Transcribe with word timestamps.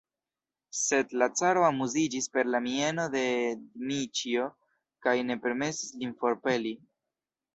Sed 0.77 1.11
la 1.21 1.25
caro 1.39 1.65
amuziĝis 1.65 2.27
per 2.37 2.49
la 2.55 2.61
mieno 2.69 3.05
de 3.17 3.21
Dmiĉjo 3.59 4.47
kaj 5.07 5.15
ne 5.31 5.39
permesis 5.47 5.93
lin 6.01 6.17
forpeli. 6.25 6.73